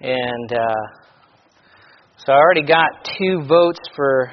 [0.00, 0.74] And uh,
[2.16, 4.32] so I already got two votes for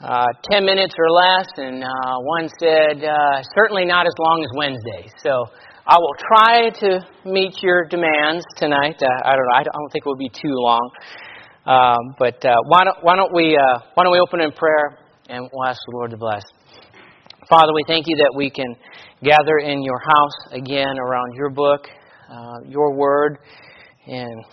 [0.00, 4.50] uh, 10 minutes or less, and uh, one said uh, certainly not as long as
[4.56, 5.08] Wednesday.
[5.22, 5.46] So
[5.86, 9.00] I will try to meet your demands tonight.
[9.00, 9.54] Uh, I don't know.
[9.54, 10.90] I don't think it will be too long.
[11.66, 13.56] Um, but uh, why don't why don't we
[13.94, 14.98] why don't we open in prayer
[15.28, 16.42] and we'll ask the Lord to bless.
[17.48, 18.74] Father, we thank you that we can
[19.22, 21.86] gather in your house again around your book,
[22.30, 23.38] uh, your word,
[24.06, 24.44] and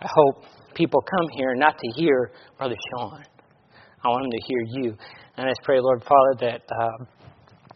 [0.00, 0.44] I hope
[0.74, 3.24] people come here not to hear Brother Sean.
[4.04, 4.96] I want them to hear you.
[5.36, 7.04] And I just pray, Lord Father, that uh,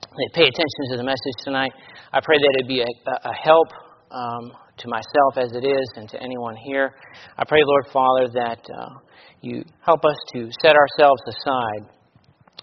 [0.00, 1.72] they pay attention to the message tonight.
[2.12, 3.66] I pray that it be a, a help
[4.12, 6.94] um, to myself as it is and to anyone here.
[7.36, 8.90] I pray, Lord Father, that uh,
[9.40, 11.90] you help us to set ourselves aside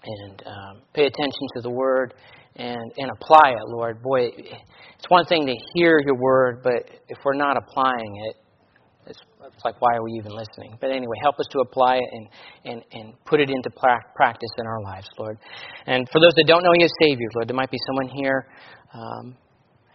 [0.02, 2.14] and um, pay attention to the Word
[2.56, 4.02] and, and apply it, Lord.
[4.02, 8.36] Boy, it's one thing to hear your Word, but if we're not applying it,
[9.10, 10.78] it's, it's like, why are we even listening?
[10.80, 12.28] But anyway, help us to apply it and,
[12.64, 13.70] and, and put it into
[14.14, 15.38] practice in our lives, Lord.
[15.86, 18.46] And for those that don't know you as Savior, Lord, there might be someone here
[18.94, 19.36] um,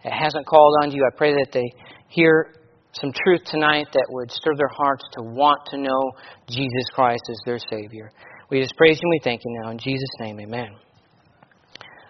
[0.04, 1.02] that hasn't called on you.
[1.04, 1.64] I pray that they
[2.08, 2.54] hear
[2.92, 6.12] some truth tonight that would stir their hearts to want to know
[6.48, 8.10] Jesus Christ as their Savior.
[8.50, 9.70] We just praise you and we thank you now.
[9.70, 10.68] In Jesus' name, amen.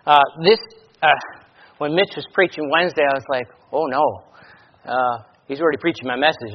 [0.07, 0.59] Uh, this,
[1.03, 1.09] uh,
[1.79, 4.23] when Mitch was preaching Wednesday, I was like, oh no.
[4.85, 6.55] Uh, he's already preaching my message.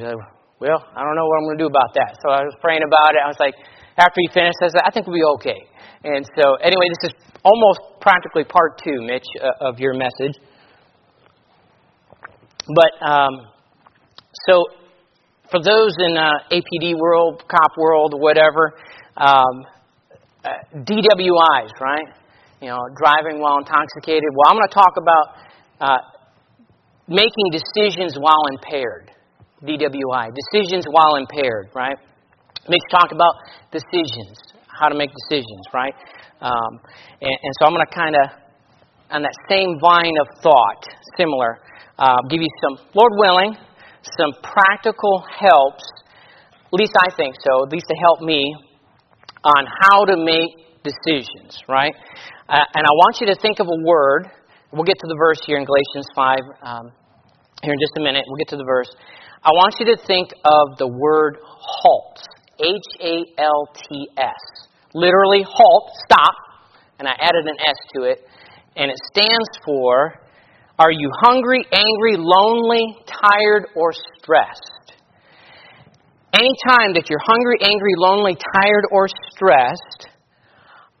[0.62, 2.14] Well, I don't know what I'm going to do about that.
[2.22, 3.20] So I was praying about it.
[3.24, 3.58] I was like,
[3.98, 5.58] after he finished, I said, I think we'll be okay.
[6.06, 10.38] And so, anyway, this is almost practically part two, Mitch, uh, of your message.
[12.70, 13.50] But, um,
[14.46, 14.62] so,
[15.50, 18.78] for those in uh, APD world, cop world, whatever,
[19.16, 19.66] um,
[20.46, 22.06] uh, DWIs, right?
[22.62, 24.30] You know, driving while intoxicated.
[24.30, 25.26] Well, I'm going to talk about
[25.82, 25.98] uh,
[27.08, 29.10] making decisions while impaired.
[29.62, 31.96] DWI, decisions while impaired, right?
[32.68, 33.34] Mitch talked about
[33.70, 35.94] decisions, how to make decisions, right?
[36.40, 36.80] Um,
[37.20, 38.26] and, and, so I'm going to kind of,
[39.10, 40.82] on that same vine of thought,
[41.16, 41.58] similar,
[41.98, 43.54] uh, give you some, Lord willing,
[44.18, 45.84] some practical helps,
[46.66, 48.42] at least I think so, at least to help me
[49.44, 51.94] on how to make decisions, right?
[52.48, 54.26] Uh, and I want you to think of a word.
[54.72, 56.92] We'll get to the verse here in Galatians 5 um,
[57.62, 58.24] here in just a minute.
[58.26, 58.90] We'll get to the verse.
[59.44, 62.18] I want you to think of the word halt.
[62.60, 64.68] H A L T S.
[64.94, 66.34] Literally, halt, stop.
[66.98, 68.24] And I added an S to it.
[68.76, 70.14] And it stands for
[70.78, 74.94] Are you hungry, angry, lonely, tired, or stressed?
[76.32, 80.06] Anytime that you're hungry, angry, lonely, tired, or stressed,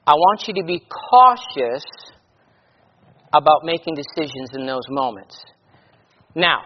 [0.06, 1.84] I want you to be cautious
[3.32, 5.42] about making decisions in those moments.
[6.34, 6.60] Now,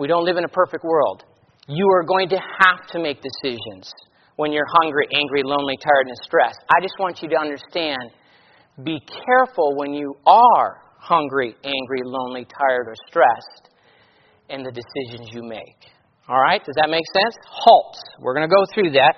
[0.00, 1.24] we don't live in a perfect world.
[1.68, 3.92] You are going to have to make decisions
[4.36, 6.58] when you're hungry, angry, lonely, tired, and stressed.
[6.74, 8.00] I just want you to understand
[8.82, 13.68] be careful when you are hungry, angry, lonely, tired, or stressed
[14.48, 15.76] in the decisions you make.
[16.28, 17.36] All right, does that make sense?
[17.46, 17.98] Halt.
[18.20, 19.14] We're going to go through that.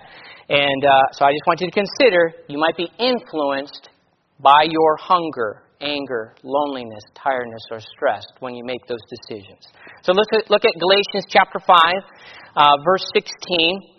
[0.49, 3.88] And uh, so I just want you to consider you might be influenced
[4.41, 9.66] by your hunger, anger, loneliness, tiredness, or stress when you make those decisions.
[10.03, 11.76] So let's look at Galatians chapter 5,
[12.56, 13.93] uh, verse 16.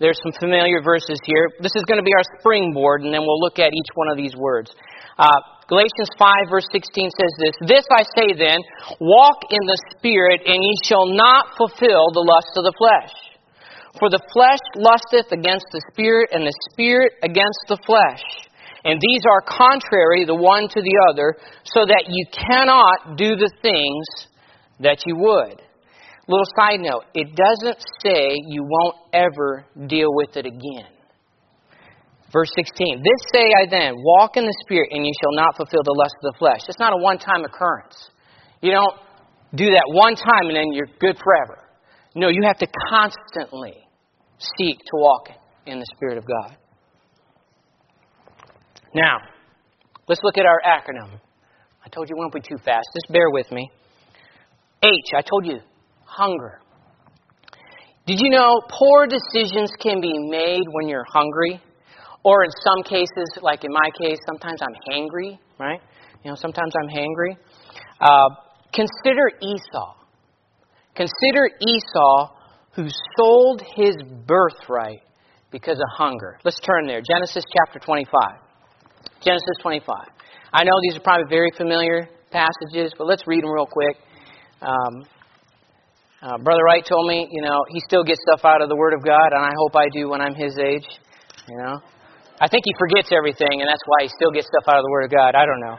[0.00, 1.46] There's some familiar verses here.
[1.60, 4.16] This is going to be our springboard, and then we'll look at each one of
[4.16, 4.74] these words.
[5.16, 5.30] Uh,
[5.68, 8.58] Galatians 5, verse 16 says this This I say then,
[8.98, 13.14] walk in the Spirit, and ye shall not fulfill the lust of the flesh.
[14.00, 18.24] For the flesh lusteth against the Spirit, and the Spirit against the flesh.
[18.84, 23.50] And these are contrary the one to the other, so that you cannot do the
[23.62, 24.06] things
[24.80, 25.62] that you would.
[26.28, 30.90] Little side note, it doesn't say you won't ever deal with it again.
[32.32, 35.82] Verse 16, This say I then, walk in the Spirit, and you shall not fulfill
[35.84, 36.60] the lust of the flesh.
[36.68, 38.10] It's not a one time occurrence.
[38.62, 38.94] You don't
[39.54, 41.58] do that one time and then you're good forever.
[42.14, 43.74] No, you have to constantly
[44.38, 45.28] seek to walk
[45.66, 46.56] in the Spirit of God.
[48.94, 49.18] Now,
[50.08, 51.18] let's look at our acronym.
[51.84, 52.86] I told you it won't be too fast.
[52.94, 53.70] Just bear with me.
[54.82, 55.60] H, I told you,
[56.04, 56.60] hunger.
[58.06, 61.60] Did you know poor decisions can be made when you're hungry?
[62.24, 65.80] Or in some cases, like in my case, sometimes I'm hangry, right?
[66.24, 67.36] You know, sometimes I'm hangry.
[68.00, 68.28] Uh,
[68.72, 69.94] consider Esau.
[70.94, 72.30] Consider Esau
[72.74, 72.86] who
[73.16, 73.96] sold his
[74.26, 75.02] birthright
[75.50, 76.38] because of hunger.
[76.44, 77.00] Let's turn there.
[77.00, 78.12] Genesis chapter 25.
[79.24, 79.86] Genesis 25.
[80.52, 83.96] I know these are probably very familiar passages, but let's read them real quick.
[84.60, 85.04] Um,
[86.22, 88.94] Uh, Brother Wright told me, you know, he still gets stuff out of the Word
[88.94, 90.86] of God, and I hope I do when I'm his age.
[91.48, 91.80] You know,
[92.40, 94.90] I think he forgets everything, and that's why he still gets stuff out of the
[94.92, 95.34] Word of God.
[95.34, 95.76] I don't know.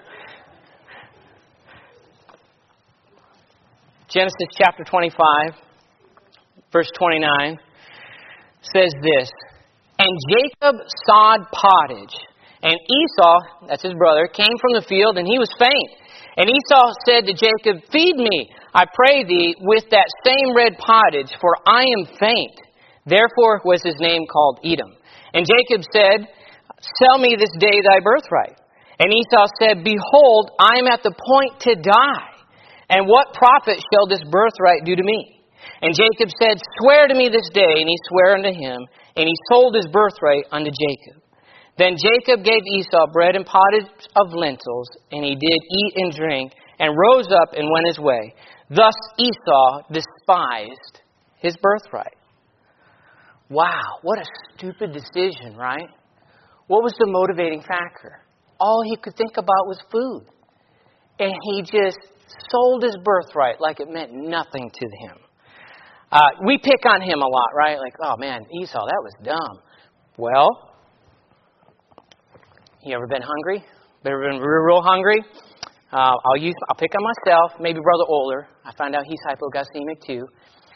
[4.09, 5.15] Genesis chapter 25,
[6.73, 7.57] verse 29
[8.75, 9.31] says this
[9.97, 10.75] And Jacob
[11.07, 12.15] sawed pottage,
[12.63, 15.91] and Esau, that's his brother, came from the field, and he was faint.
[16.39, 21.35] And Esau said to Jacob, Feed me, I pray thee, with that same red pottage,
[21.43, 22.55] for I am faint.
[23.05, 24.95] Therefore was his name called Edom.
[25.35, 26.25] And Jacob said,
[27.03, 28.55] Sell me this day thy birthright.
[28.99, 32.31] And Esau said, Behold, I am at the point to die.
[32.89, 35.41] And what profit shall this birthright do to me?
[35.81, 37.75] And Jacob said, Swear to me this day.
[37.83, 38.79] And he sware unto him.
[39.15, 41.22] And he sold his birthright unto Jacob.
[41.77, 46.53] Then Jacob gave Esau bread and pottage of lentils, and he did eat and drink,
[46.79, 48.33] and rose up and went his way.
[48.69, 51.01] Thus Esau despised
[51.37, 52.15] his birthright.
[53.49, 54.25] Wow, what a
[54.55, 55.89] stupid decision, right?
[56.67, 58.21] What was the motivating factor?
[58.59, 60.25] All he could think about was food.
[61.19, 61.97] And he just
[62.49, 65.17] sold his birthright like it meant nothing to him.
[66.11, 67.77] Uh, we pick on him a lot, right?
[67.77, 69.61] Like, oh man, Esau, that was dumb.
[70.17, 70.72] Well,
[72.85, 73.63] you ever been hungry?
[74.05, 75.23] Ever been real, real hungry?
[75.91, 76.53] Uh, I'll use.
[76.69, 77.59] I'll pick on myself.
[77.59, 78.47] Maybe Brother Older.
[78.65, 80.25] I find out he's hypoglycemic too.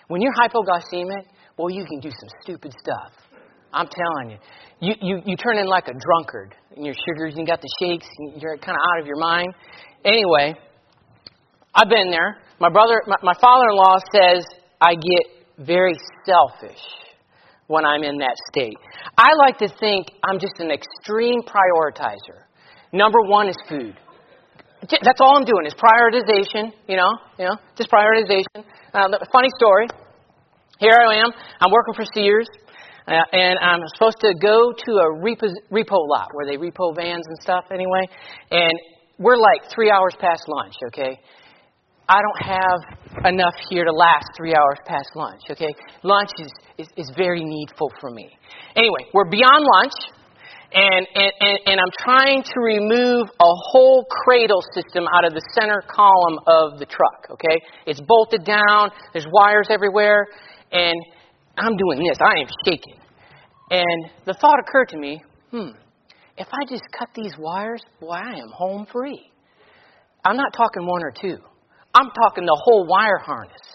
[0.08, 1.24] When you're hypoglycemic,
[1.58, 3.12] well, you can do some stupid stuff.
[3.74, 4.38] I'm telling you.
[4.80, 6.56] You, you, you turn in like a drunkard.
[6.76, 8.08] And your sugars, you got the shakes,
[8.40, 9.54] you're kind of out of your mind.
[10.06, 10.54] Anyway,
[11.76, 12.38] I've been there.
[12.60, 14.46] My brother, my, my father-in-law says
[14.80, 15.96] I get very
[16.26, 16.80] selfish
[17.68, 18.78] when I'm in that state.
[19.18, 22.48] I like to think I'm just an extreme prioritizer.
[22.92, 23.96] Number one is food.
[24.90, 26.72] That's all I'm doing is prioritization.
[26.88, 28.64] You know, you know, just prioritization.
[28.94, 29.88] Uh, funny story.
[30.80, 31.32] Here I am.
[31.60, 32.48] I'm working for Sears,
[33.08, 37.26] uh, and I'm supposed to go to a repo, repo lot where they repo vans
[37.28, 37.66] and stuff.
[37.72, 38.08] Anyway,
[38.52, 38.74] and
[39.18, 40.76] we're like three hours past lunch.
[40.88, 41.20] Okay,
[42.10, 45.74] I don't have enough here to last three hours past lunch, okay?
[46.04, 48.30] Lunch is, is, is very needful for me.
[48.76, 49.94] Anyway, we're beyond lunch,
[50.74, 55.42] and, and, and, and I'm trying to remove a whole cradle system out of the
[55.60, 57.60] center column of the truck, okay?
[57.86, 60.28] It's bolted down, there's wires everywhere,
[60.72, 60.96] and
[61.58, 62.18] I'm doing this.
[62.22, 63.00] I am shaking.
[63.70, 65.22] And the thought occurred to me
[65.52, 65.70] hmm,
[66.38, 69.32] if I just cut these wires, boy, I am home free.
[70.24, 71.38] I'm not talking one or two.
[71.98, 73.66] I'm talking the whole wire harness.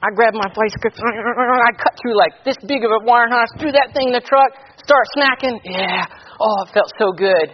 [0.00, 3.72] I grab my grip, I cut through like this big of a wire harness, threw
[3.72, 5.60] that thing in the truck, start smacking.
[5.64, 6.06] Yeah,
[6.40, 7.52] oh, it felt so good.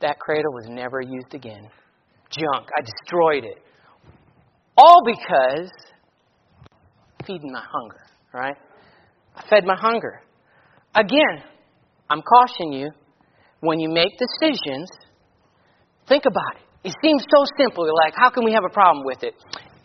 [0.00, 1.68] That cradle was never used again.
[2.30, 2.68] Junk.
[2.76, 3.58] I destroyed it.
[4.78, 5.70] All because
[7.26, 8.00] feeding my hunger,
[8.32, 8.56] right?
[9.34, 10.22] I fed my hunger.
[10.94, 11.44] Again,
[12.08, 12.90] I'm cautioning you
[13.60, 14.88] when you make decisions,
[16.08, 16.65] think about it.
[16.84, 17.84] It seems so simple.
[17.84, 19.34] You're like, how can we have a problem with it?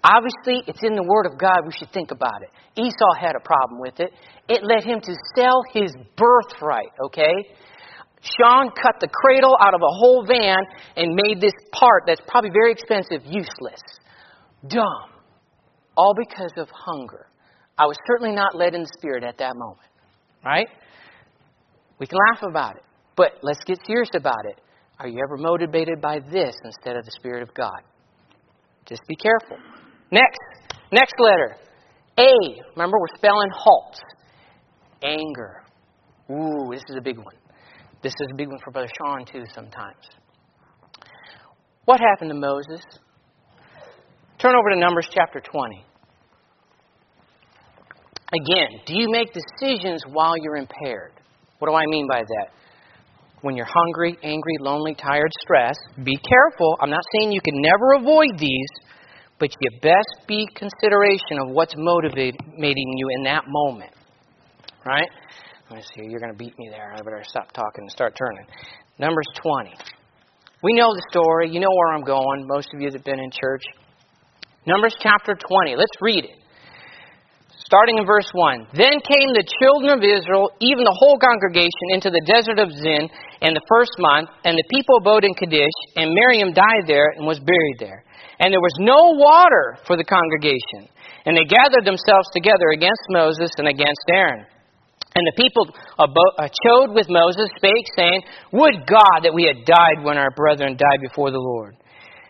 [0.04, 1.62] Obviously, it's in the Word of God.
[1.66, 2.50] We should think about it.
[2.80, 4.12] Esau had a problem with it.
[4.50, 7.34] It led him to sell his birthright, okay?
[8.22, 10.58] Sean cut the cradle out of a whole van
[10.96, 13.82] and made this part that's probably very expensive useless.
[14.68, 15.10] Dumb.
[15.96, 17.28] All because of hunger.
[17.78, 19.90] I was certainly not led in the Spirit at that moment,
[20.46, 20.68] right?
[22.00, 22.84] We can laugh about it,
[23.16, 24.60] but let's get serious about it.
[25.02, 27.82] Are you ever motivated by this instead of the Spirit of God?
[28.86, 29.58] Just be careful.
[30.12, 30.38] Next,
[30.92, 31.56] next letter.
[32.20, 32.30] A.
[32.76, 34.00] Remember, we're spelling halt.
[35.02, 35.64] Anger.
[36.30, 37.34] Ooh, this is a big one.
[38.04, 40.06] This is a big one for Brother Sean, too, sometimes.
[41.86, 42.86] What happened to Moses?
[44.38, 45.84] Turn over to Numbers chapter 20.
[48.34, 51.14] Again, do you make decisions while you're impaired?
[51.58, 52.61] What do I mean by that?
[53.42, 56.78] When you're hungry, angry, lonely, tired, stressed, be careful.
[56.82, 58.70] I'm not saying you can never avoid these,
[59.40, 62.36] but you best be consideration of what's motivating
[62.98, 63.92] you in that moment.
[64.86, 65.10] Right?
[65.70, 66.10] Let me see.
[66.10, 66.94] You're going to beat me there.
[66.94, 68.46] I better stop talking and start turning.
[69.00, 69.74] Numbers 20.
[70.64, 71.50] We know the story.
[71.50, 72.46] You know where I'm going.
[72.48, 73.64] Most of you that have been in church.
[74.68, 75.76] Numbers chapter 20.
[75.76, 76.41] Let's read it
[77.72, 78.76] starting in verse 1.
[78.76, 83.08] Then came the children of Israel, even the whole congregation, into the desert of Zin
[83.40, 87.24] in the first month, and the people abode in Kadesh, and Miriam died there and
[87.24, 88.04] was buried there.
[88.44, 90.92] And there was no water for the congregation.
[91.24, 94.44] And they gathered themselves together against Moses and against Aaron.
[95.16, 96.08] And the people uh,
[96.68, 98.20] chode with Moses, spake, saying,
[98.52, 101.80] Would God that we had died when our brethren died before the Lord.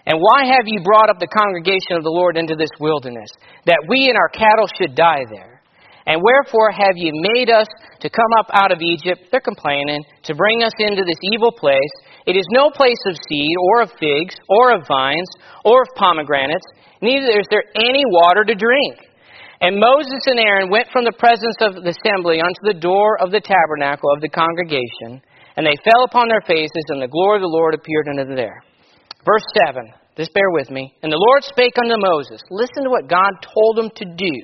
[0.06, 3.30] And why have you brought up the congregation of the Lord into this wilderness,
[3.66, 5.62] that we and our cattle should die there?
[6.08, 7.68] And wherefore have you made us
[8.02, 11.94] to come up out of Egypt, they're complaining, to bring us into this evil place?
[12.26, 15.30] It is no place of seed, or of figs, or of vines,
[15.64, 16.66] or of pomegranates,
[17.02, 18.98] neither is there any water to drink.
[19.62, 23.30] And Moses and Aaron went from the presence of the assembly unto the door of
[23.30, 25.22] the tabernacle of the congregation,
[25.56, 28.36] and they fell upon their faces, and the glory of the Lord appeared unto them
[28.36, 28.64] there.
[29.26, 29.94] Verse 7.
[30.18, 30.94] Just bear with me.
[31.04, 32.42] And the Lord spake unto Moses.
[32.50, 34.36] Listen to what God told him to do.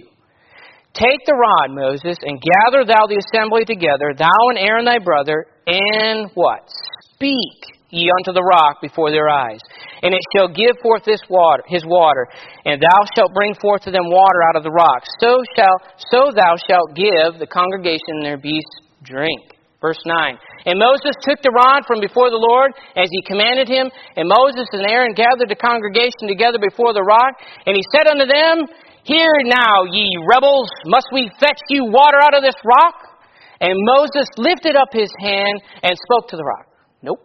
[0.94, 5.46] Take the rod, Moses, and gather thou the assembly together, thou and Aaron thy brother,
[5.68, 6.66] and what?
[7.14, 9.60] Speak ye unto the rock before their eyes.
[10.02, 12.28] And it shall give forth this water, his water,
[12.66, 15.04] and thou shalt bring forth to them water out of the rock.
[15.20, 15.78] So shall
[16.10, 19.57] so thou shalt give the congregation their beasts drink.
[19.80, 20.38] Verse 9.
[20.66, 24.66] And Moses took the rod from before the Lord as he commanded him, and Moses
[24.74, 28.66] and Aaron gathered the congregation together before the rock, and he said unto them,
[29.06, 33.22] Hear now, ye rebels, must we fetch you water out of this rock?
[33.62, 36.68] And Moses lifted up his hand and spoke to the rock.
[37.02, 37.22] Nope.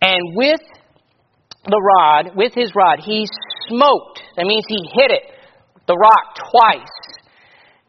[0.00, 0.60] And with
[1.64, 3.26] the rod, with his rod, he
[3.68, 4.20] smote.
[4.36, 5.24] That means he hit it,
[5.88, 6.96] the rock, twice.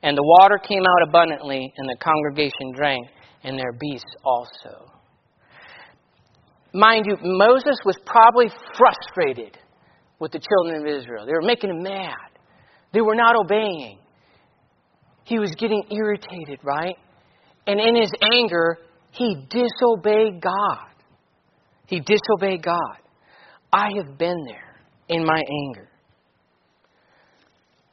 [0.02, 3.08] And the water came out abundantly, and the congregation drank
[3.46, 4.92] and their beasts also.
[6.74, 9.58] Mind you, Moses was probably frustrated
[10.20, 11.26] with the children of Israel.
[11.26, 12.32] They were making him mad.
[12.92, 14.00] They were not obeying.
[15.24, 16.96] He was getting irritated, right?
[17.68, 18.78] And in his anger,
[19.12, 20.90] he disobeyed God.
[21.88, 22.98] He disobeyed God.
[23.72, 24.76] I have been there
[25.08, 25.90] in my anger.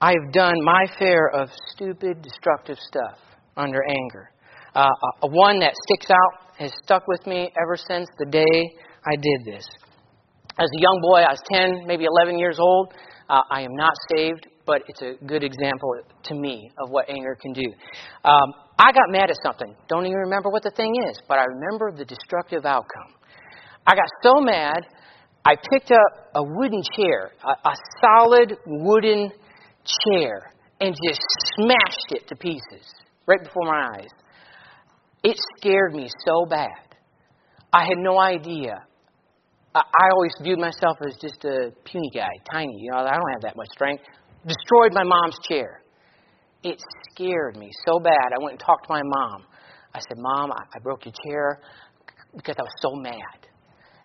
[0.00, 3.18] I have done my fair of stupid, destructive stuff
[3.56, 4.30] under anger.
[4.74, 4.88] Uh,
[5.22, 8.72] one that sticks out has stuck with me ever since the day
[9.06, 9.66] I did this.
[10.58, 12.92] As a young boy, I was 10, maybe 11 years old.
[13.28, 17.36] Uh, I am not saved, but it's a good example to me of what anger
[17.40, 17.64] can do.
[18.24, 19.74] Um, I got mad at something.
[19.88, 23.14] Don't even remember what the thing is, but I remember the destructive outcome.
[23.86, 24.86] I got so mad,
[25.44, 29.30] I picked up a wooden chair, a, a solid wooden
[30.06, 31.20] chair, and just
[31.56, 32.86] smashed it to pieces
[33.26, 34.08] right before my eyes.
[35.22, 36.96] It scared me so bad.
[37.72, 38.74] I had no idea.
[39.74, 42.76] I always viewed myself as just a puny guy, tiny.
[42.78, 44.02] You know, I don't have that much strength.
[44.46, 45.82] Destroyed my mom's chair.
[46.62, 48.32] It scared me so bad.
[48.34, 49.44] I went and talked to my mom.
[49.94, 51.60] I said, Mom, I broke your chair
[52.36, 53.48] because I was so mad.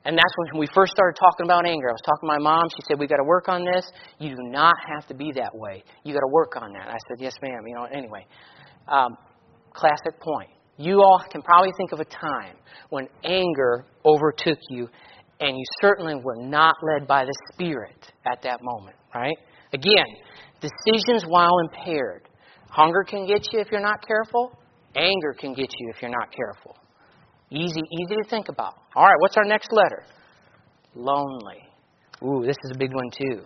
[0.06, 1.90] And that's when we first started talking about anger.
[1.90, 2.64] I was talking to my mom.
[2.70, 3.92] She said, "We got to work on this.
[4.20, 5.84] You do not have to be that way.
[6.06, 7.84] You got to work on that." I said, "Yes, ma'am." You know.
[7.92, 8.26] Anyway,
[8.88, 9.18] um,
[9.74, 10.50] classic point.
[10.78, 12.56] You all can probably think of a time
[12.90, 14.88] when anger overtook you
[15.40, 19.38] and you certainly were not led by the Spirit at that moment, right?
[19.74, 20.06] Again,
[20.62, 22.28] decisions while impaired.
[22.70, 24.52] Hunger can get you if you're not careful.
[24.96, 26.76] Anger can get you if you're not careful.
[27.50, 28.76] Easy, easy to think about.
[28.96, 30.04] All right, what's our next letter?
[30.96, 31.64] Lonely.
[32.24, 33.44] Ooh, this is a big one too.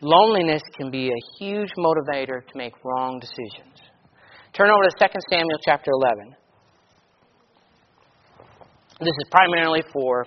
[0.00, 3.80] Loneliness can be a huge motivator to make wrong decisions.
[4.56, 6.34] Turn over to 2 Samuel chapter 11.
[9.00, 10.24] This is primarily for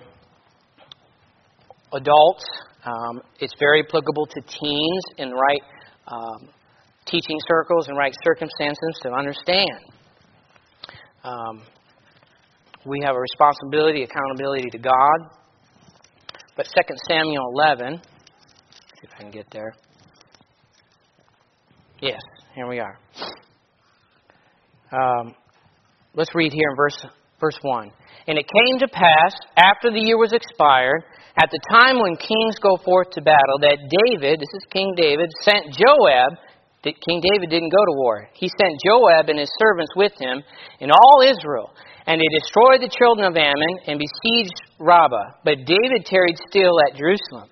[1.92, 2.44] adults.
[2.84, 5.62] Um, it's very applicable to teens in right
[6.06, 6.48] um,
[7.06, 9.80] teaching circles and right circumstances to understand.
[11.24, 11.62] Um,
[12.86, 15.18] we have a responsibility, accountability to God.
[16.56, 19.72] But 2 Samuel 11, see if I can get there.
[22.00, 22.20] Yes,
[22.54, 22.96] here we are.
[24.92, 25.34] Um,
[26.14, 27.06] let's read here in verse,
[27.38, 27.90] verse 1.
[28.26, 31.04] And it came to pass, after the year was expired,
[31.38, 35.30] at the time when kings go forth to battle, that David, this is King David,
[35.42, 36.34] sent Joab.
[36.82, 38.28] King David didn't go to war.
[38.34, 40.42] He sent Joab and his servants with him
[40.80, 41.70] and all Israel.
[42.06, 45.38] And they destroyed the children of Ammon and besieged Rabbah.
[45.44, 47.48] But David tarried still at Jerusalem.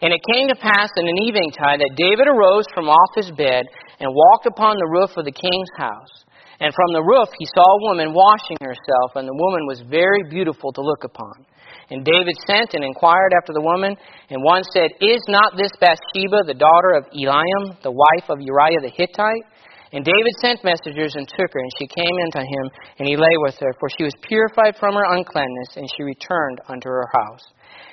[0.00, 3.68] And it came to pass in an eventide that David arose from off his bed
[4.00, 6.24] and walked upon the roof of the king's house.
[6.60, 10.22] And from the roof he saw a woman washing herself, and the woman was very
[10.28, 11.48] beautiful to look upon.
[11.88, 13.96] And David sent and inquired after the woman,
[14.28, 18.84] and one said, Is not this Bathsheba the daughter of Eliam, the wife of Uriah
[18.84, 19.46] the Hittite?
[19.92, 22.64] And David sent messengers and took her, and she came unto him,
[23.00, 26.60] and he lay with her, for she was purified from her uncleanness, and she returned
[26.68, 27.42] unto her house.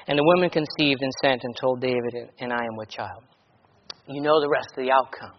[0.08, 3.24] And the woman conceived and sent and told David, and I am with child.
[4.08, 5.34] You know the rest of the outcome.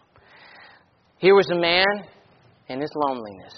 [1.18, 2.08] Here was a man
[2.68, 3.54] and his loneliness.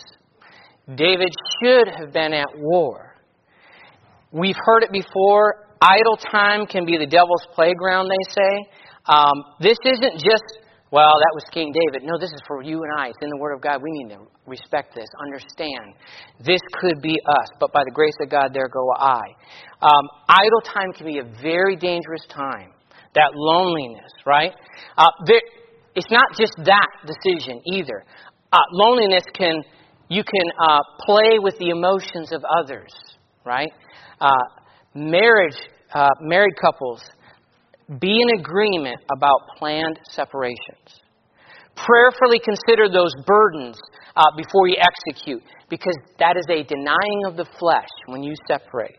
[0.95, 1.29] David
[1.63, 3.17] should have been at war.
[4.33, 5.67] We've heard it before.
[5.81, 8.71] idle time can be the devil's playground, they say.
[9.07, 12.07] Um, this isn't just, well, that was King David.
[12.07, 13.09] No, this is for you and I.
[13.09, 13.81] It's in the Word of God.
[13.83, 15.95] We need to respect this, understand.
[16.45, 19.23] This could be us, but by the grace of God, there go I.
[19.83, 22.73] Um, idle time can be a very dangerous time.
[23.15, 24.53] That loneliness, right?
[24.97, 25.41] Uh, there,
[25.97, 28.05] it's not just that decision either.
[28.53, 29.63] Uh, loneliness can,
[30.09, 32.93] you can uh, play with the emotions of others,
[33.45, 33.73] right?
[34.21, 34.33] Uh,
[34.95, 35.57] marriage,
[35.95, 37.01] uh, married couples,
[38.01, 41.01] be in agreement about planned separations.
[41.77, 43.79] Prayerfully consider those burdens
[44.17, 48.97] uh, before you execute, because that is a denying of the flesh when you separate.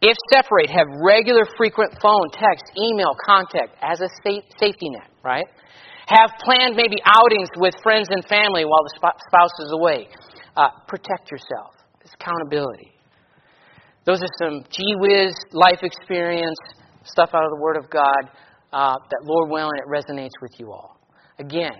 [0.00, 4.08] If separate, have regular, frequent phone, text, email contact as a
[4.58, 5.46] safety net, right?
[6.06, 10.08] Have planned maybe outings with friends and family while the spouse is away.
[10.56, 11.74] Uh, protect yourself.
[12.02, 12.92] It's accountability.
[14.04, 16.58] Those are some gee whiz life experience
[17.04, 18.30] stuff out of the Word of God
[18.72, 20.98] uh, that, Lord willing, it resonates with you all.
[21.38, 21.72] Again,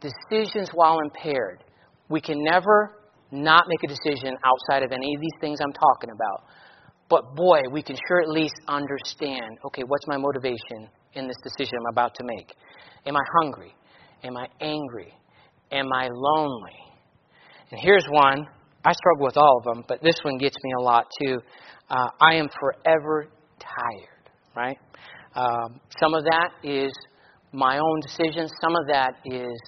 [0.00, 1.62] decisions while impaired.
[2.08, 2.96] We can never
[3.30, 6.44] not make a decision outside of any of these things I'm talking about.
[7.08, 11.74] But boy, we can sure at least understand okay, what's my motivation in this decision
[11.80, 12.54] I'm about to make?
[13.06, 13.74] Am I hungry?
[14.22, 15.12] Am I angry?
[15.72, 16.76] Am I lonely?
[17.70, 18.46] And here's one.
[18.84, 21.38] I struggle with all of them, but this one gets me a lot too.
[21.88, 23.26] Uh, I am forever
[23.58, 24.78] tired, right?
[25.34, 26.92] Um, some of that is
[27.52, 28.50] my own decisions.
[28.60, 29.60] Some of that is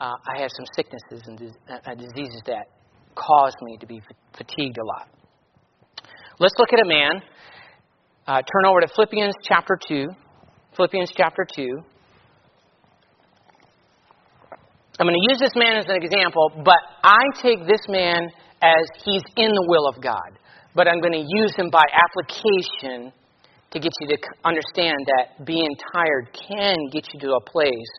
[0.00, 2.66] uh, I have some sicknesses and uh, diseases that
[3.14, 4.00] cause me to be
[4.36, 5.08] fatigued a lot.
[6.38, 7.22] Let's look at a man.
[8.26, 10.08] Uh, turn over to Philippians chapter 2.
[10.76, 11.68] Philippians chapter 2.
[14.98, 18.28] I'm going to use this man as an example, but I take this man
[18.62, 20.38] as he's in the will of God.
[20.74, 23.12] But I'm going to use him by application
[23.70, 27.92] to get you to understand that being tired can get you to a place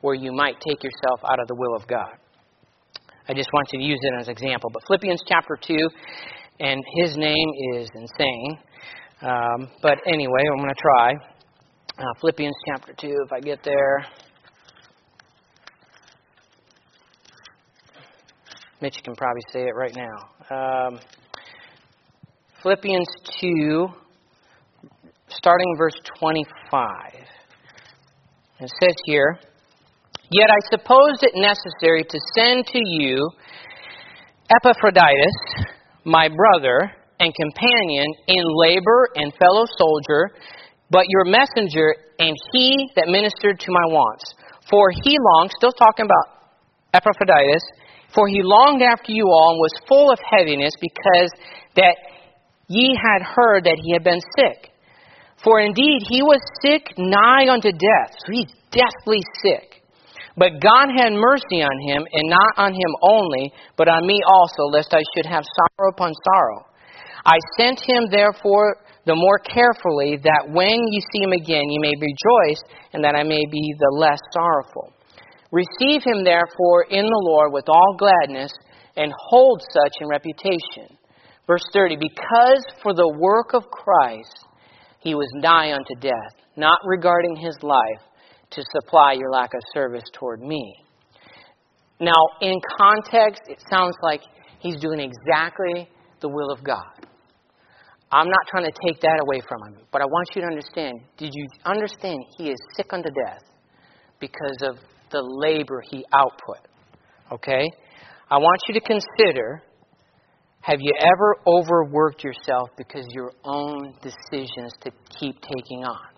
[0.00, 2.12] where you might take yourself out of the will of God.
[3.28, 4.70] I just want you to use it as an example.
[4.72, 5.76] But Philippians chapter 2,
[6.60, 8.58] and his name is insane.
[9.22, 11.33] Um, but anyway, I'm going to try.
[11.96, 14.04] Uh, Philippians chapter 2, if I get there.
[18.80, 20.88] Mitch can probably say it right now.
[20.88, 20.98] Um,
[22.64, 23.06] Philippians
[23.40, 23.86] 2,
[25.28, 26.90] starting verse 25.
[28.58, 29.38] It says here,
[30.32, 33.30] Yet I supposed it necessary to send to you
[34.50, 35.68] Epaphroditus,
[36.04, 40.30] my brother and companion in labor and fellow soldier,
[40.94, 44.30] but your messenger and he that ministered to my wants.
[44.70, 46.54] For he longed, still talking about
[46.94, 47.66] Epaphroditus,
[48.14, 51.34] for he longed after you all and was full of heaviness because
[51.74, 51.98] that
[52.68, 54.70] ye had heard that he had been sick.
[55.42, 58.14] For indeed he was sick nigh unto death.
[58.22, 59.82] So he's deathly sick.
[60.38, 64.70] But God had mercy on him, and not on him only, but on me also,
[64.70, 66.66] lest I should have sorrow upon sorrow.
[67.26, 71.92] I sent him therefore the more carefully, that when you see him again you may
[72.00, 72.62] rejoice,
[72.92, 74.92] and that I may be the less sorrowful.
[75.52, 78.52] Receive him therefore in the Lord with all gladness,
[78.96, 80.96] and hold such in reputation.
[81.46, 84.46] Verse 30 Because for the work of Christ
[85.00, 88.02] he was nigh unto death, not regarding his life
[88.50, 90.74] to supply your lack of service toward me.
[92.00, 94.20] Now, in context, it sounds like
[94.60, 95.88] he's doing exactly
[96.20, 97.06] the will of God.
[98.14, 101.00] I'm not trying to take that away from him, but I want you to understand
[101.16, 103.42] did you understand he is sick unto death
[104.20, 104.76] because of
[105.10, 106.62] the labor he output?
[107.32, 107.66] Okay?
[108.30, 109.62] I want you to consider
[110.60, 116.08] have you ever overworked yourself because your own decisions to keep taking on?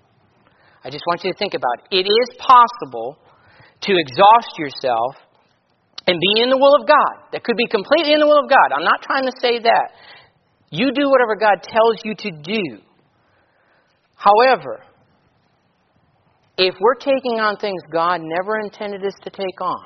[0.84, 2.04] I just want you to think about it.
[2.04, 3.16] It is possible
[3.80, 5.16] to exhaust yourself
[6.06, 7.32] and be in the will of God.
[7.32, 8.70] That could be completely in the will of God.
[8.76, 9.86] I'm not trying to say that.
[10.70, 12.78] You do whatever God tells you to do.
[14.16, 14.82] However,
[16.58, 19.84] if we're taking on things God never intended us to take on,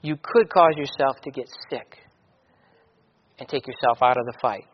[0.00, 1.98] you could cause yourself to get sick
[3.38, 4.64] and take yourself out of the fight.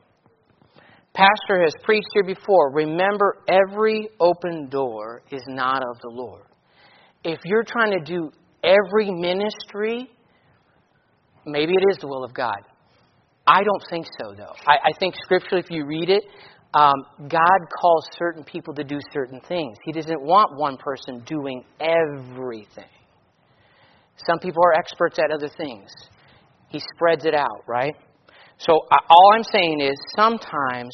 [1.15, 2.73] Pastor has preached here before.
[2.73, 6.45] Remember, every open door is not of the Lord.
[7.25, 8.31] If you're trying to do
[8.63, 10.11] every ministry,
[11.45, 12.59] maybe it is the will of God.
[13.49, 14.53] I don't think so, though.
[14.67, 16.23] I, I think scripturally, if you read it,
[16.75, 19.75] um, God calls certain people to do certain things.
[19.87, 22.85] He doesn't want one person doing everything.
[24.27, 25.89] Some people are experts at other things.
[26.69, 27.95] He spreads it out, right?
[28.59, 30.93] So all I'm saying is sometimes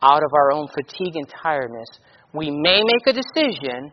[0.00, 1.88] out of our own fatigue and tiredness,
[2.32, 3.90] we may make a decision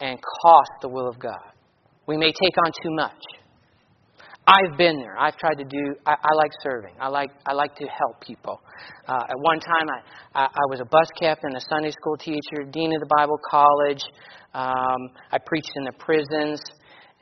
[0.00, 1.52] and cost the will of God.
[2.06, 3.35] We may take on too much.
[4.46, 5.18] I've been there.
[5.18, 5.96] I've tried to do.
[6.06, 6.94] I, I like serving.
[7.00, 7.30] I like.
[7.46, 8.60] I like to help people.
[9.08, 12.62] Uh, at one time, I, I, I was a bus captain, a Sunday school teacher,
[12.70, 14.02] dean of the Bible college.
[14.54, 16.60] Um, I preached in the prisons,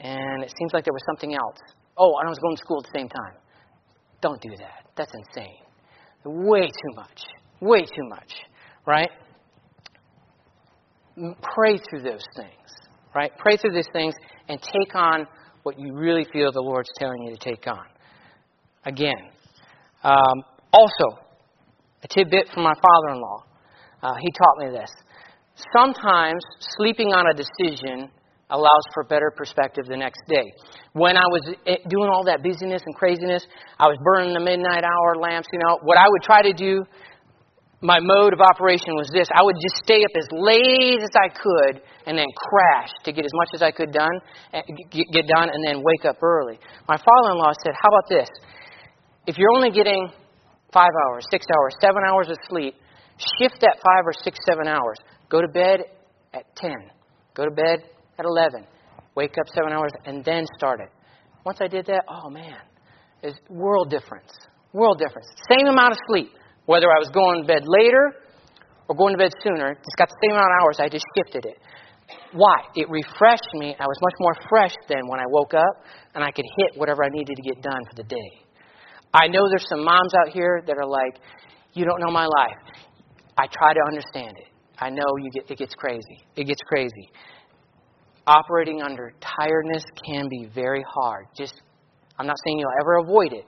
[0.00, 1.56] and it seems like there was something else.
[1.96, 3.34] Oh, and I was going to school at the same time.
[4.20, 4.84] Don't do that.
[4.96, 5.56] That's insane.
[6.24, 7.22] Way too much.
[7.60, 8.32] Way too much.
[8.86, 9.10] Right?
[11.54, 12.50] Pray through those things.
[13.14, 13.32] Right?
[13.38, 14.14] Pray through these things
[14.48, 15.26] and take on
[15.64, 17.84] what you really feel the Lord's telling you to take on.
[18.84, 19.30] Again.
[20.02, 21.18] Um, also,
[22.02, 23.44] a tidbit from my father in law.
[24.02, 24.90] Uh, he taught me this.
[25.74, 26.42] Sometimes
[26.76, 28.10] sleeping on a decision
[28.50, 30.52] allows for better perspective the next day.
[30.92, 33.46] When I was eh, doing all that busyness and craziness,
[33.78, 35.78] I was burning the midnight hour lamps, you know.
[35.82, 36.84] What I would try to do,
[37.84, 41.28] my mode of operation was this I would just stay up as late as I
[41.28, 44.16] could and then crash to get as much as I could done,
[44.52, 46.58] eh, get done, and then wake up early.
[46.88, 48.28] My father in law said, How about this?
[49.26, 50.08] If you're only getting
[50.72, 52.74] five hours, six hours, seven hours of sleep,
[53.38, 54.96] shift that five or six, seven hours.
[55.28, 55.80] Go to bed
[56.32, 56.72] at 10.
[57.34, 57.84] Go to bed
[58.18, 58.66] at 11.
[59.14, 60.88] Wake up seven hours and then start it.
[61.44, 62.58] Once I did that, oh man,
[63.22, 64.32] it's world difference.
[64.72, 65.28] World difference.
[65.48, 66.32] Same amount of sleep.
[66.66, 68.14] Whether I was going to bed later
[68.88, 71.46] or going to bed sooner, just got the same amount of hours, I just shifted
[71.46, 71.58] it.
[72.32, 72.60] Why?
[72.74, 73.76] It refreshed me.
[73.78, 75.74] I was much more fresh than when I woke up,
[76.14, 78.30] and I could hit whatever I needed to get done for the day.
[79.12, 81.20] I know there's some moms out here that are like,
[81.72, 82.60] you don't know my life.
[83.38, 84.48] I try to understand it.
[84.78, 86.18] I know you get, it gets crazy.
[86.36, 87.10] It gets crazy
[88.26, 91.26] operating under tiredness can be very hard.
[91.36, 91.60] Just,
[92.18, 93.44] I'm not saying you'll ever avoid it,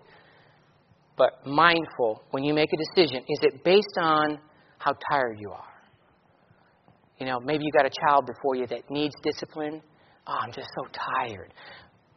[1.17, 3.23] but mindful when you make a decision.
[3.29, 4.39] Is it based on
[4.79, 5.65] how tired you are?
[7.19, 9.81] You know, maybe you got a child before you that needs discipline.
[10.27, 11.53] Oh, I'm just so tired.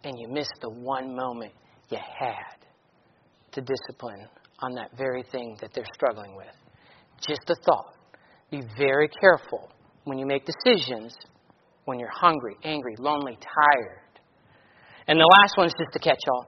[0.04, 1.54] And you miss the one moment
[1.90, 2.58] you had
[3.54, 4.28] to discipline
[4.60, 6.54] on that very thing that they're struggling with.
[7.22, 7.96] Just a thought.
[8.52, 9.70] Be very careful
[10.04, 11.16] when you make decisions
[11.90, 14.22] when you're hungry, angry, lonely, tired.
[15.08, 16.48] And the last one is just to catch all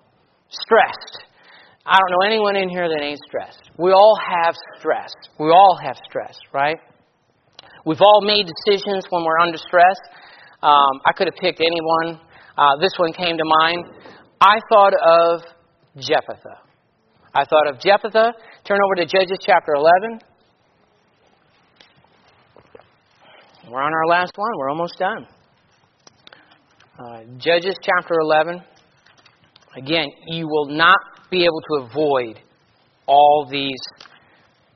[0.50, 1.26] stressed.
[1.86, 3.72] I don't know anyone in here that ain't stressed.
[3.78, 5.12] We all have stress.
[5.40, 6.78] We all have stress, right?
[7.86, 9.98] We've all made decisions when we're under stress.
[10.62, 12.22] Um, I could have picked anyone.
[12.56, 13.86] Uh, this one came to mind.
[14.40, 15.42] I thought of
[15.98, 16.60] Jephthah.
[17.34, 18.34] I thought of Jephthah.
[18.64, 20.20] Turn over to Judges chapter 11.
[23.72, 24.52] We're on our last one.
[24.58, 25.26] We're almost done.
[27.00, 28.62] Uh, Judges chapter 11.
[29.78, 30.98] Again, you will not
[31.32, 32.40] be able to avoid
[33.08, 33.80] all these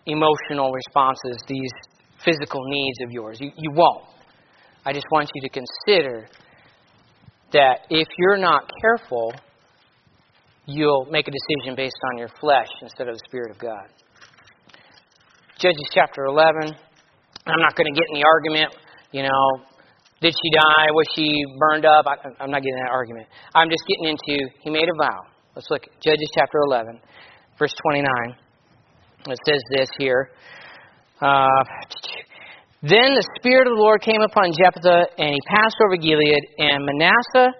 [0.07, 1.71] emotional responses, these
[2.23, 3.37] physical needs of yours.
[3.39, 4.05] You, you won't.
[4.85, 6.27] I just want you to consider
[7.51, 9.33] that if you're not careful,
[10.65, 13.87] you'll make a decision based on your flesh instead of the Spirit of God.
[15.57, 16.73] Judges chapter 11.
[17.47, 18.75] I'm not going to get in the argument,
[19.11, 19.65] you know,
[20.21, 20.87] did she die?
[20.91, 22.05] Was she burned up?
[22.07, 23.27] I, am not getting that argument.
[23.53, 25.34] I'm just getting into, he made a vow.
[25.55, 26.99] Let's look at Judges chapter 11,
[27.57, 28.11] verse 29.
[29.31, 30.35] It says this here.
[31.23, 31.63] Uh,
[32.83, 36.83] then the Spirit of the Lord came upon Jephthah, and he passed over Gilead, and
[36.83, 37.55] Manasseh,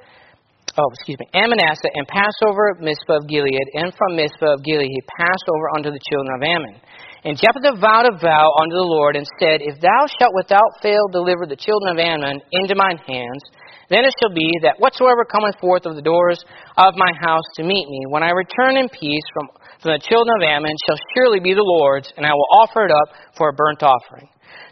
[0.76, 4.64] oh, excuse me, and Manasseh, and passed over Mizpah of Gilead, and from Mizpah of
[4.68, 6.76] Gilead he passed over unto the children of Ammon.
[7.24, 11.08] And Jephthah vowed a vow unto the Lord and said, If thou shalt without fail
[11.16, 13.44] deliver the children of Ammon into mine hands,
[13.90, 16.44] then it shall be that whatsoever cometh forth of the doors
[16.78, 19.48] of my house to meet me, when I return in peace from,
[19.82, 22.92] from the children of Ammon, shall surely be the Lord's, and I will offer it
[22.92, 24.30] up for a burnt offering.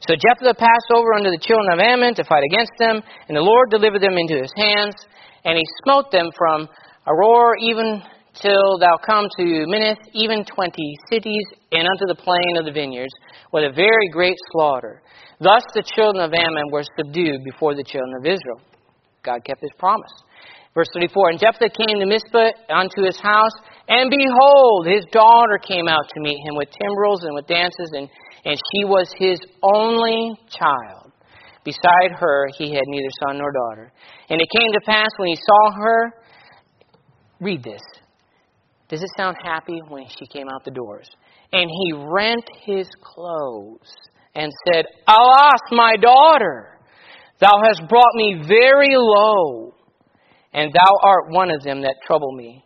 [0.08, 3.46] So Jephthah passed over unto the children of Ammon to fight against them, and the
[3.46, 4.96] Lord delivered them into his hands,
[5.46, 6.68] and he smote them from
[7.08, 8.02] Aroer even
[8.34, 13.14] till thou come to Minnith, even twenty cities, and unto the plain of the vineyards,
[13.52, 15.02] with a very great slaughter.
[15.40, 18.62] Thus the children of Ammon were subdued before the children of Israel.
[19.24, 20.12] God kept his promise.
[20.74, 23.54] Verse 34 And Jephthah came to Mizpah unto his house,
[23.88, 28.10] and behold, his daughter came out to meet him with timbrels and with dances, and,
[28.46, 31.12] and she was his only child.
[31.64, 33.94] Beside her he had neither son nor daughter.
[34.30, 36.12] And it came to pass when he saw her,
[37.40, 37.82] read this,
[38.90, 41.10] does it sound happy when she came out the doors?
[41.52, 43.92] And he rent his clothes
[44.36, 46.73] and said, Alas, my daughter,
[47.44, 49.74] thou hast brought me very low,
[50.54, 52.64] and thou art one of them that trouble me.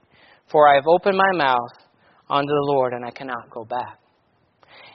[0.51, 1.73] For I have opened my mouth
[2.29, 3.99] unto the Lord, and I cannot go back.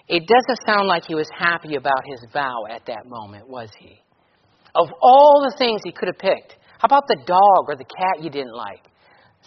[0.09, 4.01] it doesn't sound like he was happy about his vow at that moment, was he?
[4.75, 8.23] Of all the things he could have picked, how about the dog or the cat
[8.23, 8.83] you didn't like?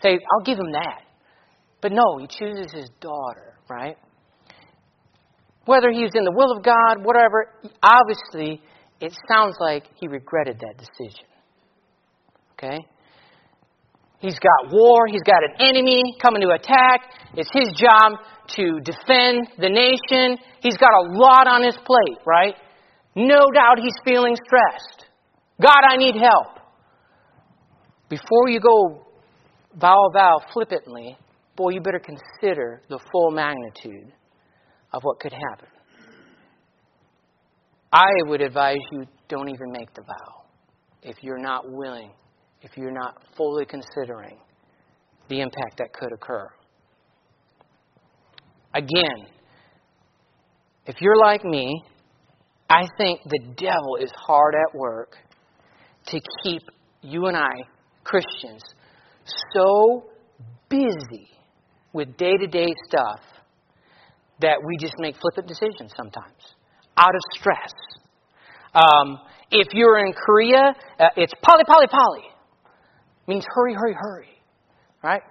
[0.02, 1.02] Say, I'll give him that.
[1.82, 3.98] But no, he chooses his daughter, right?
[5.66, 8.62] Whether he's in the will of God, whatever, obviously,
[9.00, 11.26] it sounds like he regretted that decision.
[12.54, 12.80] Okay?
[14.20, 17.02] He's got war, he's got an enemy coming to attack.
[17.36, 18.14] It's his job
[18.56, 20.38] to defend the nation.
[20.62, 22.56] He's got a lot on his plate, right?
[23.16, 25.06] No doubt he's feeling stressed.
[25.62, 26.60] God, I need help.
[28.10, 29.06] Before you go
[29.76, 31.18] vow vow flippantly,
[31.56, 34.12] boy, you better consider the full magnitude
[34.94, 35.68] of what could happen.
[37.96, 40.44] I would advise you don't even make the vow
[41.02, 42.12] if you're not willing,
[42.62, 44.38] if you're not fully considering
[45.30, 46.46] the impact that could occur.
[48.74, 49.28] Again,
[50.86, 51.86] if you're like me,
[52.70, 55.16] I think the devil is hard at work
[56.08, 56.64] to keep
[57.02, 57.54] you and I,
[58.04, 58.62] Christians,
[59.54, 60.04] so
[60.68, 61.30] busy
[61.94, 63.22] with day to day stuff
[64.42, 66.55] that we just make flippant decisions sometimes
[66.98, 67.72] out of stress.
[68.74, 69.20] Um,
[69.52, 72.28] if you're in Korea, uh, it's poly, poly, poly.
[73.28, 74.30] Means hurry, hurry, hurry.
[75.04, 75.22] Right?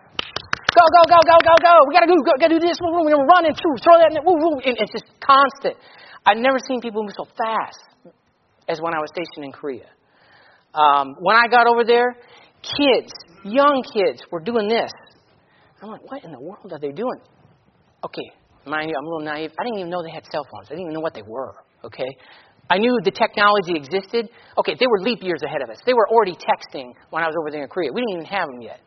[0.75, 1.75] Go, go, go, go, go, go.
[1.87, 2.79] We gotta do, gotta do this.
[2.83, 4.11] We're gonna run and throw that.
[4.11, 5.77] And, and it's just constant.
[6.27, 8.11] I've never seen people move so fast
[8.69, 9.87] as when I was stationed in Korea.
[10.75, 12.17] Um, when I got over there,
[12.63, 13.13] kids,
[13.45, 14.91] young kids, were doing this.
[15.83, 17.21] I'm like, what in the world are they doing?
[18.03, 18.33] Okay,
[18.67, 19.53] mind you, I'm a little naive.
[19.59, 20.67] I didn't even know they had cell phones.
[20.69, 21.55] I didn't even know what they were.
[21.85, 22.09] Okay,
[22.71, 24.29] I knew the technology existed.
[24.59, 25.79] Okay, they were leap years ahead of us.
[25.85, 27.91] They were already texting when I was over there in Korea.
[27.93, 28.81] We didn't even have them yet.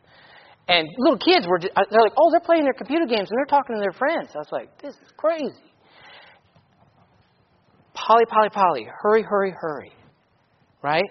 [0.68, 3.46] And little kids were, uh, they're like, oh, they're playing their computer games and they're
[3.46, 4.32] talking to their friends.
[4.36, 5.54] I was like, this is crazy.
[7.94, 8.88] Polly, polly, polly.
[9.02, 9.92] Hurry, hurry, hurry.
[10.84, 11.10] Right?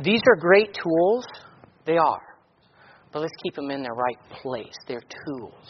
[0.00, 1.26] These are great tools.
[1.84, 2.22] They are.
[3.12, 4.74] But let's keep them in their right place.
[4.88, 5.68] They're tools.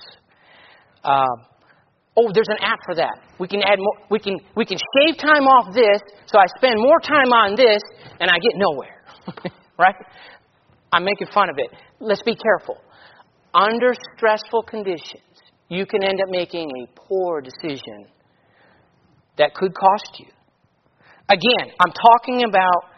[1.03, 1.27] Um,
[2.17, 3.19] oh, there's an app for that.
[3.39, 4.07] We can add more.
[4.11, 7.83] We can we can shave time off this, so I spend more time on this,
[8.21, 9.05] and I get nowhere.
[9.79, 9.95] right?
[10.93, 11.71] I'm making fun of it.
[12.01, 12.77] Let's be careful.
[13.55, 15.23] Under stressful conditions,
[15.69, 18.07] you can end up making a poor decision
[19.39, 20.27] that could cost you.
[21.29, 22.93] Again, I'm talking about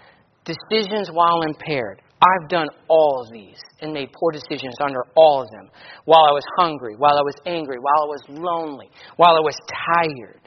[0.44, 2.00] decisions while impaired.
[2.20, 5.70] I've done all of these and made poor decisions under all of them.
[6.04, 9.56] While I was hungry, while I was angry, while I was lonely, while I was
[9.68, 10.40] tired,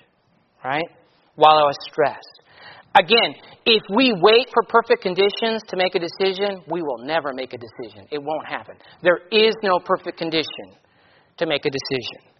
[0.64, 0.88] right?
[1.36, 2.42] While I was stressed.
[2.98, 7.54] Again, if we wait for perfect conditions to make a decision, we will never make
[7.54, 8.08] a decision.
[8.10, 8.76] It won't happen.
[9.04, 10.74] There is no perfect condition
[11.38, 12.34] to make a decision.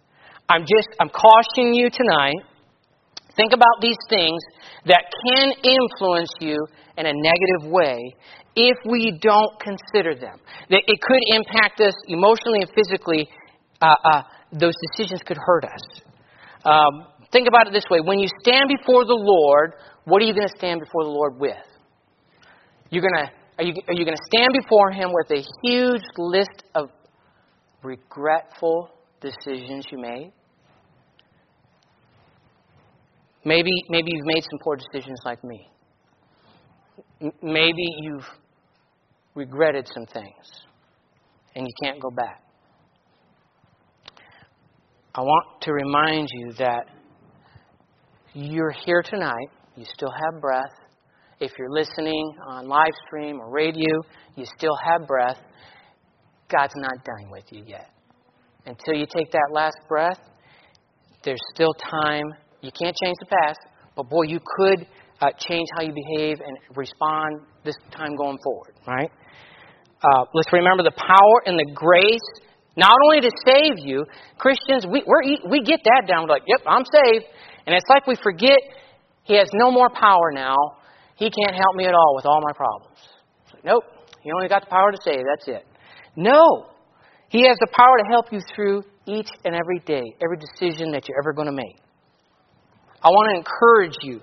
[0.48, 2.42] I'm just, I'm cautioning you tonight.
[3.36, 4.42] Think about these things
[4.86, 6.56] that can influence you
[6.96, 8.16] in a negative way
[8.58, 10.40] if we don't consider them.
[10.68, 13.28] It could impact us emotionally and physically.
[13.80, 16.02] Uh, uh, those decisions could hurt us.
[16.64, 20.34] Um, think about it this way when you stand before the Lord, what are you
[20.34, 21.56] going to stand before the Lord with?
[22.90, 26.02] You're going to, are you, are you going to stand before Him with a huge
[26.16, 26.90] list of
[27.82, 28.90] regretful
[29.20, 30.32] decisions you made?
[33.44, 35.70] Maybe, maybe you've made some poor decisions like me.
[37.42, 38.26] Maybe you've
[39.38, 40.46] regretted some things
[41.54, 42.42] and you can't go back.
[45.14, 46.84] I want to remind you that
[48.34, 50.72] you're here tonight you still have breath.
[51.40, 53.86] If you're listening on live stream or radio,
[54.34, 55.38] you still have breath.
[56.48, 57.88] God's not done with you yet.
[58.66, 60.18] Until you take that last breath,
[61.22, 62.24] there's still time.
[62.60, 63.60] You can't change the past,
[63.94, 64.86] but boy, you could
[65.20, 69.10] uh, change how you behave and respond this time going forward, right?
[70.02, 72.28] Uh, let's remember the power and the grace,
[72.76, 74.06] not only to save you.
[74.38, 75.02] Christians, we,
[75.50, 76.22] we get that down.
[76.22, 77.24] We're like, yep, I'm saved.
[77.66, 78.58] And it's like we forget
[79.24, 80.56] he has no more power now.
[81.16, 82.98] He can't help me at all with all my problems.
[83.52, 83.82] Like, nope.
[84.22, 85.20] He only got the power to save.
[85.28, 85.66] That's it.
[86.16, 86.66] No.
[87.28, 91.08] He has the power to help you through each and every day, every decision that
[91.08, 91.76] you're ever going to make.
[93.02, 94.22] I want to encourage you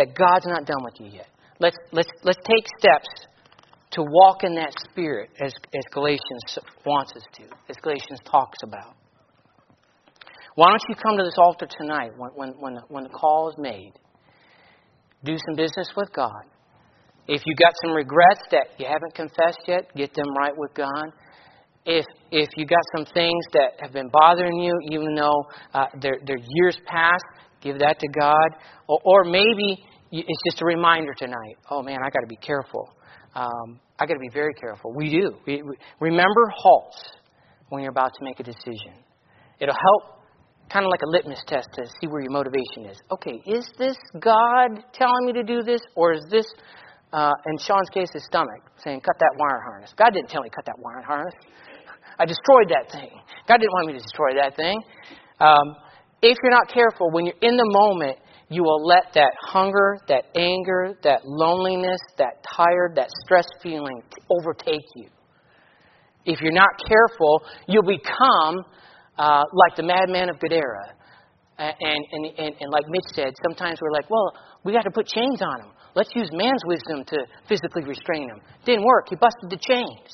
[0.00, 1.28] that God's not done with you yet.
[1.58, 3.28] Let's, let's, let's take steps
[3.92, 8.96] to walk in that spirit as, as Galatians wants us to, as Galatians talks about.
[10.54, 13.50] Why don't you come to this altar tonight when, when, when, the, when the call
[13.50, 13.92] is made?
[15.22, 16.48] do some business with God.
[17.28, 21.12] If you got some regrets that you haven't confessed yet, get them right with God.
[21.84, 26.20] If if you got some things that have been bothering you, even though uh, they're,
[26.24, 27.22] they're years past,
[27.60, 28.48] Give that to God.
[28.88, 31.56] Or, or maybe it's just a reminder tonight.
[31.70, 32.88] Oh man, I got to be careful.
[33.34, 34.92] Um, I got to be very careful.
[34.94, 35.36] We do.
[35.46, 37.00] We, we, remember halts
[37.68, 38.98] when you're about to make a decision.
[39.60, 40.22] It'll help,
[40.72, 42.98] kind of like a litmus test to see where your motivation is.
[43.12, 46.46] Okay, is this God telling me to do this, or is this,
[47.12, 49.94] uh, in Sean's case, his stomach saying, cut that wire harness?
[49.96, 51.34] God didn't tell me cut that wire harness.
[52.18, 53.10] I destroyed that thing.
[53.46, 54.76] God didn't want me to destroy that thing.
[55.38, 55.76] Um,
[56.22, 58.18] if you're not careful, when you're in the moment,
[58.50, 64.84] you will let that hunger, that anger, that loneliness, that tired, that stress feeling overtake
[64.96, 65.06] you.
[66.24, 68.64] If you're not careful, you'll become
[69.16, 70.94] uh, like the madman of Gadara.
[71.58, 74.32] And, and, and, and like Mitch said, sometimes we're like, well,
[74.64, 75.72] we got to put chains on him.
[75.94, 78.40] Let's use man's wisdom to physically restrain him.
[78.64, 79.08] Didn't work.
[79.10, 80.10] He busted the chains.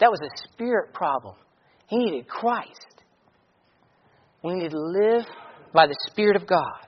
[0.00, 1.34] That was a spirit problem.
[1.86, 3.02] He needed Christ.
[4.42, 5.26] We need to live
[5.72, 6.86] by the Spirit of God.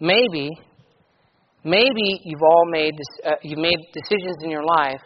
[0.00, 0.50] Maybe,
[1.62, 5.02] maybe you've all made uh, you've made decisions in your life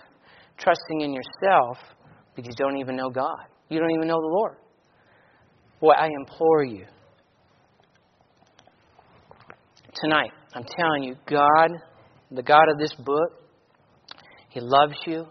[0.56, 1.78] trusting in yourself
[2.34, 3.46] but you don't even know God.
[3.68, 4.56] You don't even know the Lord.
[5.80, 6.86] Boy, I implore you
[9.94, 10.30] tonight.
[10.54, 11.70] I'm telling you, God,
[12.30, 13.42] the God of this book,
[14.48, 15.26] He loves you.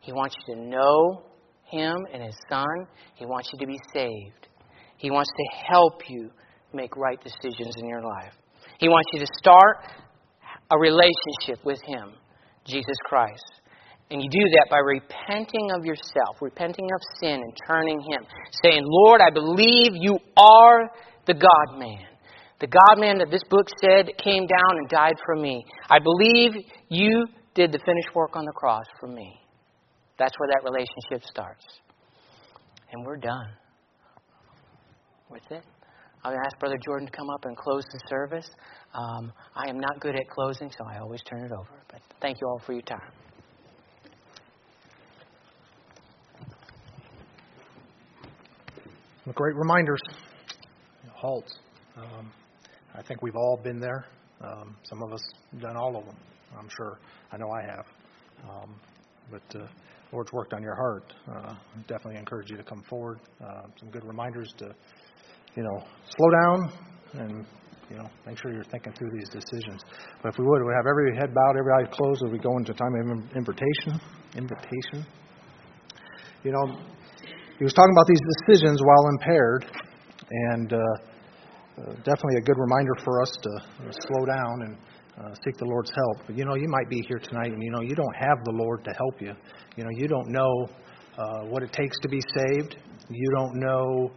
[0.00, 1.22] He wants you to know
[1.64, 2.86] Him and His Son.
[3.14, 4.48] He wants you to be saved.
[4.96, 6.30] He wants to help you
[6.72, 8.32] make right decisions in your life.
[8.78, 9.78] He wants you to start
[10.70, 12.12] a relationship with Him,
[12.64, 13.44] Jesus Christ.
[14.10, 18.24] And you do that by repenting of yourself, repenting of sin, and turning Him.
[18.62, 20.90] Saying, Lord, I believe you are
[21.26, 22.06] the God man.
[22.60, 25.64] The God man that this book said came down and died for me.
[25.90, 26.52] I believe
[26.88, 29.40] you did the finished work on the cross for me.
[30.18, 31.64] That's where that relationship starts.
[32.92, 33.50] And we're done
[35.30, 35.64] with it.
[36.26, 38.50] I'm going to ask Brother Jordan to come up and close the service.
[38.92, 41.68] Um, I am not good at closing, so I always turn it over.
[41.88, 42.98] But thank you all for your time.
[49.32, 50.00] Great reminders.
[51.14, 51.60] Halts.
[51.96, 52.32] Um,
[52.96, 54.06] I think we've all been there.
[54.40, 55.22] Um, some of us
[55.60, 56.16] done all of them.
[56.58, 56.98] I'm sure.
[57.30, 57.86] I know I have.
[58.50, 58.74] Um,
[59.30, 59.68] but uh,
[60.12, 61.14] Lord's worked on your heart.
[61.30, 61.54] Uh,
[61.86, 63.20] definitely encourage you to come forward.
[63.40, 64.74] Uh, some good reminders to
[65.56, 65.82] you know,
[66.16, 66.72] slow down
[67.14, 67.46] and,
[67.90, 69.80] you know, make sure you're thinking through these decisions.
[70.22, 72.56] But if we would, we have every head bowed, every eye closed as we go
[72.58, 74.00] into time of invitation.
[74.36, 75.06] Invitation.
[76.44, 76.78] You know,
[77.58, 79.64] he was talking about these decisions while impaired,
[80.30, 83.50] and uh, uh, definitely a good reminder for us to
[84.06, 84.76] slow down and
[85.18, 86.26] uh, seek the Lord's help.
[86.26, 88.52] But you know, you might be here tonight, and you know, you don't have the
[88.52, 89.32] Lord to help you.
[89.76, 90.68] You know, you don't know
[91.16, 92.76] uh, what it takes to be saved.
[93.08, 94.10] You don't know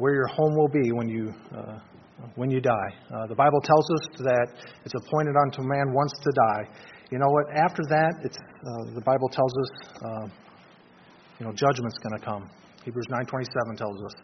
[0.00, 1.78] where your home will be when you uh,
[2.34, 2.92] when you die.
[3.12, 4.46] Uh, the Bible tells us that
[4.84, 6.64] it's appointed unto man once to die.
[7.12, 7.44] You know what?
[7.52, 10.26] After that, it's uh, the Bible tells us, uh,
[11.38, 12.48] you know, judgment's going to come.
[12.84, 14.14] Hebrews 9:27 tells us.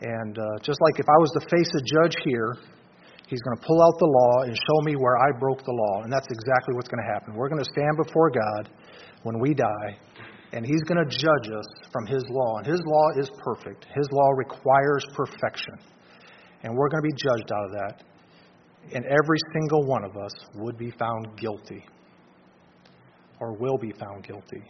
[0.00, 2.54] And uh, just like if I was to face a judge here,
[3.26, 6.02] he's going to pull out the law and show me where I broke the law,
[6.02, 7.34] and that's exactly what's going to happen.
[7.34, 8.70] We're going to stand before God
[9.24, 9.98] when we die,
[10.52, 12.58] and He's going to judge us from His law.
[12.58, 15.74] And His law is perfect, His law requires perfection.
[16.62, 18.04] And we're going to be judged out of that.
[18.94, 21.84] And every single one of us would be found guilty
[23.40, 24.62] or will be found guilty.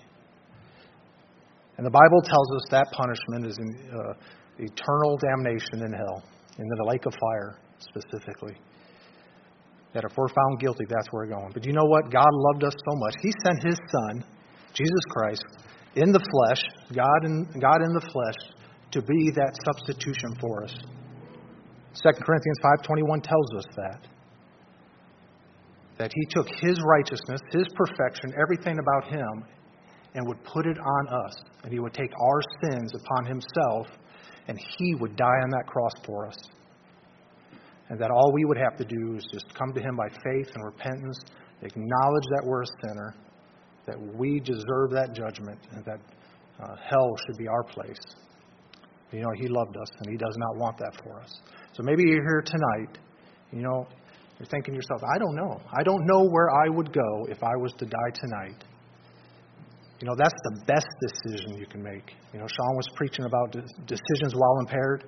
[1.79, 4.15] And the Bible tells us that punishment is in, uh,
[4.59, 6.23] eternal damnation in hell,
[6.59, 8.57] in the lake of fire specifically.
[9.95, 11.53] That if we're found guilty, that's where we're going.
[11.55, 12.11] But you know what?
[12.11, 13.15] God loved us so much.
[13.23, 14.25] He sent His Son,
[14.75, 15.45] Jesus Christ,
[15.99, 16.63] in the flesh,
[16.95, 18.55] God in, God in the flesh,
[18.93, 20.75] to be that substitution for us.
[22.03, 24.07] 2 Corinthians 5.21 tells us that.
[25.99, 29.45] That he took his righteousness, his perfection, everything about him,
[30.15, 31.35] and would put it on us.
[31.65, 33.89] And he would take our sins upon himself,
[34.47, 36.37] and he would die on that cross for us.
[37.89, 40.53] And that all we would have to do is just come to him by faith
[40.55, 41.19] and repentance,
[41.63, 43.15] acknowledge that we're a sinner,
[43.89, 46.01] that we deserve that judgment and that
[46.63, 48.01] uh, hell should be our place.
[49.11, 51.41] You know, He loved us and He does not want that for us.
[51.73, 52.99] So maybe you're here tonight,
[53.51, 53.87] you know,
[54.39, 55.61] you're thinking to yourself, I don't know.
[55.77, 58.65] I don't know where I would go if I was to die tonight.
[60.01, 62.15] You know, that's the best decision you can make.
[62.33, 63.51] You know, Sean was preaching about
[63.87, 65.05] decisions while impaired.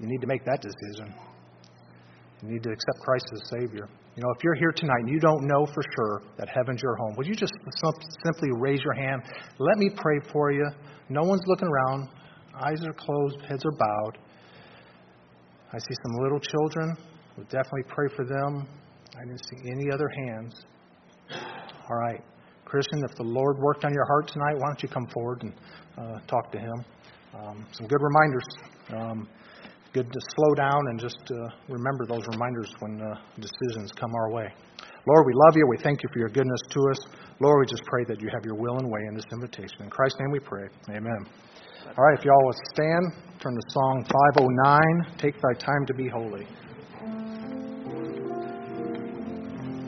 [0.00, 1.14] You need to make that decision.
[2.42, 3.88] You need to accept Christ as Savior.
[4.16, 6.96] You know, if you're here tonight and you don't know for sure that heaven's your
[6.96, 7.52] home, would you just
[8.24, 9.22] simply raise your hand?
[9.58, 10.68] Let me pray for you.
[11.08, 12.08] No one's looking around.
[12.60, 14.18] Eyes are closed, heads are bowed.
[15.72, 16.96] I see some little children.
[17.36, 18.66] We'll definitely pray for them.
[19.16, 20.64] I didn't see any other hands.
[21.88, 22.20] All right.
[22.64, 25.52] Christian, if the Lord worked on your heart tonight, why don't you come forward and
[25.98, 26.84] uh, talk to Him?
[27.34, 28.44] Um, some good reminders.
[28.90, 29.28] Um,
[29.92, 34.30] good to slow down and just uh, remember those reminders when uh, decisions come our
[34.30, 34.48] way.
[35.06, 35.66] Lord, we love you.
[35.68, 36.98] We thank you for your goodness to us.
[37.40, 39.82] Lord, we just pray that you have your will and way in this invitation.
[39.82, 40.68] In Christ's name we pray.
[40.90, 41.26] Amen.
[41.96, 43.04] All right, if y'all will stand,
[43.40, 44.04] turn to Song
[44.36, 46.46] 509, Take Thy Time to Be Holy.